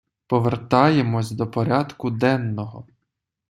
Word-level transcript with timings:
Повертаємось 0.27 1.31
до 1.31 1.47
порядку 1.51 2.09
денного. 2.11 2.87